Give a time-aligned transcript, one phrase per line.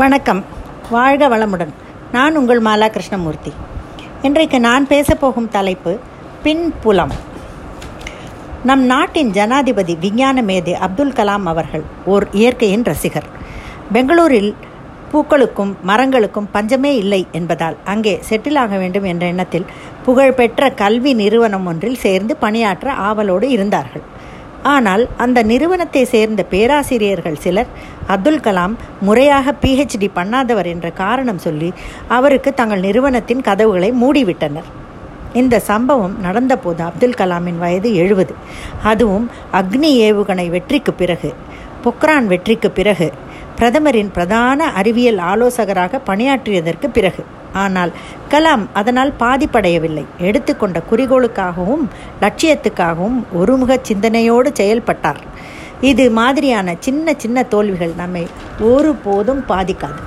[0.00, 0.44] வணக்கம்.
[0.90, 1.70] வாழ்க வளமுடன்.
[2.12, 3.52] நான் உங்கள் மாலா கிருஷ்ணமூர்த்தி
[4.22, 5.98] இன்றைக்கு நான் பேசப்போகும் தலைப்பு
[6.42, 7.10] பின்புலம்
[8.64, 13.28] நம் நாட்டின் ஜனாதிபதி விஞ்ஞான மேதை அப்துல் கலாம் அவர்கள் ஓர் இயற்கையின் ரசிகர்.
[13.92, 14.54] பெங்களூரில்
[15.12, 19.66] பூக்களுக்கும் மரங்களுக்கும் பஞ்சமே இல்லை என்பதால் அங்கே செட்டில் ஆக வேண்டும் என்ற எண்ணத்தில்
[20.04, 24.02] புகழ்பெற்ற கல்வி நிறுவனம் ஒன்றில் சேர்ந்து பணியாற்ற ஆவலோடு இருந்தார்கள்.
[24.62, 27.66] ஆனால் அந்த நிறுவனத்தை சேர்ந்த பேராசிரியர்கள் சிலர்
[28.06, 31.72] அப்துல் கலாம் முறையாக பிஹெச்டி பண்ணாதவர் என்ற காரணம் சொல்லி
[32.08, 34.68] அவருக்கு தங்கள் நிறுவனத்தின் கதவுகளை மூடிவிட்டனர்.
[35.32, 38.34] இந்த சம்பவம் நடந்தபோது அப்துல் கலாமின் வயது எழுபது.
[38.82, 41.34] அதுவும் அக்னி ஏவுகணை வெற்றிக்கு பிறகு.
[41.84, 43.12] பொக்ரான் வெற்றிக்கு பிறகு.
[43.58, 47.22] பிரதமரின் பிரதான அறிவியல் ஆலோசகராக பணியாற்றியதற்கு பிறகு.
[47.52, 47.92] ஆனால்
[48.30, 50.04] கலாம் அதனால் பாதிப்படையவில்லை.
[50.18, 51.84] எடுத்துக்கொண்ட குறிக்கோளுக்காகவும்
[52.20, 55.20] லட்சியத்துக்காகவும் ஒருமுக சிந்தனையோடு செயல்பட்டார்.
[55.80, 58.26] இது மாதிரியான சின்ன சின்ன தோல்விகள் நம்மை
[58.60, 60.02] ஒருபோதும் பாதிக்காது.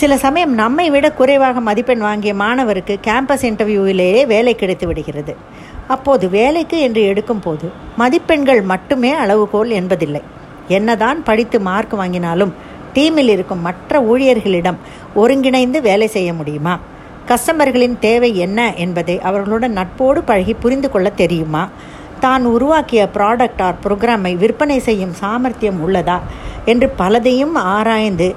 [0.00, 5.36] சில சமயம் நம்மை விட குறைவாக மதிப்பெண் வாங்கிய மாணவருக்கு கேம்பஸ் இன்டர்வியூவிலேயே வேலை கிடைத்து விடுகிறது.
[5.88, 10.22] அப்போது வேலைக்கு என்று எடுக்கும்போது மதிப்பெண்கள் மட்டுமே அளவுகோல் என்பதில்லை.
[10.68, 12.52] என்னதான் படித்து மார்க் வாங்கினாலும்
[12.94, 14.78] டீமில் இருக்கும் மற்ற ஊழியர்களிடம்
[15.14, 16.78] ஒருங்கிணைந்து வேலை செய்ய முடியுமா?
[17.28, 21.68] கஸ்டமர்களின் தேவை என்ன என்பதை அவர்களுடன் நட்போடு பழகி புரிந்து கொள்ள தெரியுமா?
[22.20, 26.18] தான் உருவாக்கிய ப்ராடக்ட் ஆர் ப்ரோக்ராமை விற்பனை செய்யும் சாமர்த்தியம் உள்ளதா?
[26.64, 28.34] என்று பலதையும் ஆராய்ந்து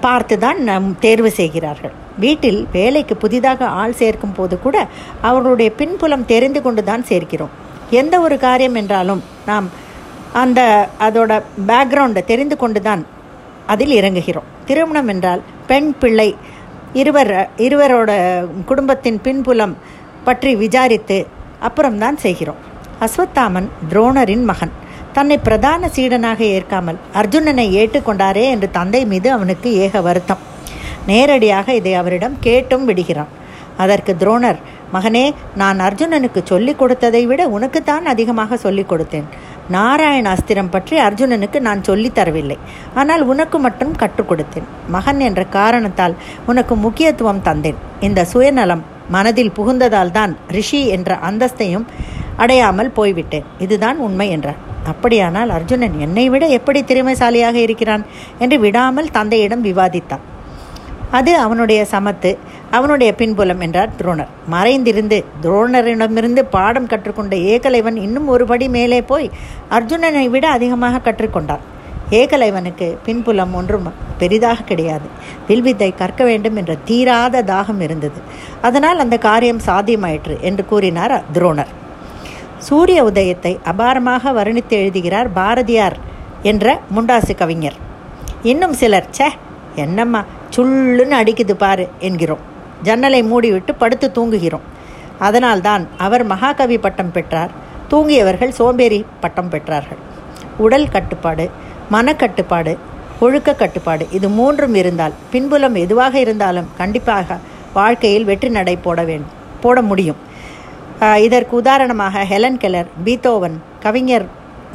[0.00, 1.92] பார்த்து தான் நம் தேர்வு செய்கிறார்கள்.
[2.18, 4.88] வீட்டில் வேலைக்கு புதிதாக ஆள் சேர்க்கும் போது கூட
[5.20, 7.50] அவர்களுடைய பின்புலம் தெரிந்து கொண்டு தான் சேர்க்கிறோம்.
[7.90, 9.70] எந்த ஒரு காரியம் என்றாலும் நாம்
[10.40, 10.60] அந்த
[11.06, 11.32] அதோட
[11.68, 13.02] பேக்ரவுண்டை தெரிந்து கொண்டு தான்
[13.72, 14.48] அதில் இறங்குகிறோம்.
[14.68, 16.28] திருமணம் என்றால் பெண் பிள்ளை
[17.00, 17.32] இருவர்
[17.66, 18.10] இருவரோட
[18.70, 19.74] குடும்பத்தின் பின்புலம்
[20.24, 21.18] பற்றி விசாரித்து
[21.68, 22.60] அப்புறம்தான் செய்கிறோம்.
[23.04, 24.72] அஸ்வத்தாமன் துரோணரின் மகன்.
[25.12, 30.42] தன்னை பிரதான சீடனாக ஏற்காமல் அர்ஜுனனை ஏற்றுக்கொண்டாரே என்று தந்தை மீது அவனுக்கு ஏக வருத்தம்.
[31.06, 33.32] நேரடியாக இதை அவரிடம் கேட்டும் விடுகிறான்.
[33.76, 34.60] அதற்கு துரோணர்
[34.92, 39.26] மகனே நான் அர்ஜுனனுக்கு சொல்லிக் கொடுத்ததை விட உனக்குத்தான் அதிகமாக சொல்லிக் கொடுத்தேன்.
[39.68, 42.56] நாராயண அஸ்திரம் பற்றி அர்ஜுனனுக்கு நான் சொல்லித் தரவில்லை.
[42.94, 44.66] ஆனால் உனக்கு மட்டும் கற்றுக் கொடுத்தேன்.
[44.88, 46.16] மகன் என்ற காரணத்தால்
[46.46, 47.78] உனக்கு முக்கியத்துவம் தந்தேன்.
[48.00, 51.86] இந்த சுயநலம் மனதில் புகுந்ததால் தான் ரிஷி என்ற அந்தஸ்தையும்
[52.36, 53.44] அடையாமல் போய்விட்டேன்.
[53.58, 54.60] இதுதான் உண்மை என்றார்.
[54.86, 58.04] அப்படியானால் அர்ஜுனன் என்னை விட எப்படி திறமைசாலியாக இருக்கிறான்
[58.38, 60.22] என்று விடாமல் தந்தையிடம் விவாதித்தான்.
[61.10, 62.30] அது அவனுடைய சமத்து
[62.76, 64.30] அவனுடைய பின்புலம் என்றார் துரோணர்.
[64.54, 69.26] மறைந்திருந்து துரோணரிடமிருந்து பாடம் கற்றுக்கொண்ட ஏகலைவன் இன்னும் ஒரு படி மேலே போய்
[69.76, 71.64] அர்ஜுனனை விட அதிகமாக கற்றுக்கொண்டான்.
[72.20, 73.86] ஏகலைவனுக்கு பின்புலம் ஒன்றும்
[74.20, 75.06] பெரிதாக கிடையாது.
[75.48, 78.20] வில்வித்தை கற்க வேண்டும் என்ற தீராத தாகம் இருந்தது.
[78.68, 81.72] அதனால் அந்த காரியம் சாத்தியமாயிற்று என்று கூறினார் துரோணர்.
[82.68, 85.96] சூரிய உதயத்தை அபாரமாக வர்ணித்து எழுதுகிறார் பாரதியார்
[86.52, 87.78] என்ற முண்டாசு கவிஞர்.
[88.52, 89.28] இன்னும் சிலர் சே
[89.84, 90.22] என்னம்மா
[90.56, 92.42] சுள்ளுன்னு அடிக்குது பாரு என்கிறோம்.
[92.86, 94.64] ஜன்னலை மூடிவிட்டு படுத்து தூங்குகிறோம்.
[95.26, 97.52] அதனால்தான் அவர் மகாகவி பட்டம் பெற்றார்.
[97.90, 100.00] தூங்கியவர்கள் சோம்பேறி பட்டம் பெற்றார்கள்.
[100.64, 101.44] உடல் கட்டுப்பாடு
[101.94, 102.72] மனக்கட்டுப்பாடு
[103.24, 107.36] ஒழுக்க கட்டுப்பாடு இது மூன்றும் இருந்தால் பின்புலம் எதுவாக இருந்தாலும் கண்டிப்பாக
[107.78, 109.34] வாழ்க்கையில் வெற்றி நடை போட வேண்டும்
[109.64, 110.18] போட முடியும்.
[111.26, 114.26] இதற்கு உதாரணமாக ஹெலன் கெலர் பீத்தோவன் கவிஞர்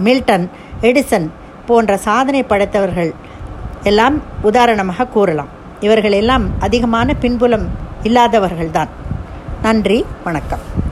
[0.06, 0.46] மில்டன்
[0.88, 1.28] எடிசன்
[1.68, 3.12] போன்ற சாதனை படைத்தவர்கள்
[3.92, 4.18] எல்லாம்
[4.50, 5.52] உதாரணமாக கூறலாம்.
[5.86, 7.68] இவர்கள் எல்லாம் அதிகமான பின்புலம்
[8.04, 8.88] இல்லாதவர்கள்தான்.
[9.62, 10.87] நன்றி வணக்கம்.